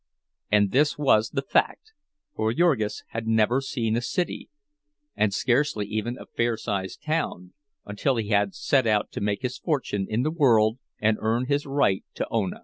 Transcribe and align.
And 0.51 0.71
this 0.71 0.97
was 0.97 1.29
the 1.29 1.43
fact, 1.43 1.93
for 2.35 2.51
Jurgis 2.55 3.03
had 3.09 3.27
never 3.27 3.61
seen 3.61 3.95
a 3.95 4.01
city, 4.01 4.49
and 5.15 5.31
scarcely 5.31 5.85
even 5.85 6.17
a 6.17 6.25
fair 6.25 6.57
sized 6.57 7.03
town, 7.03 7.53
until 7.85 8.15
he 8.15 8.29
had 8.29 8.55
set 8.55 8.87
out 8.87 9.11
to 9.11 9.21
make 9.21 9.43
his 9.43 9.59
fortune 9.59 10.07
in 10.09 10.23
the 10.23 10.31
world 10.31 10.79
and 10.99 11.17
earn 11.21 11.45
his 11.45 11.67
right 11.67 12.03
to 12.15 12.27
Ona. 12.31 12.59